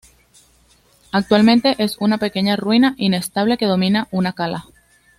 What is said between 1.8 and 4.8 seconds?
una pequeña ruina inestable que domina una cala.